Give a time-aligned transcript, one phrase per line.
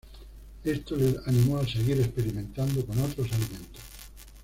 [0.63, 3.83] Esto le animó a seguir experimentando con otros alimentos.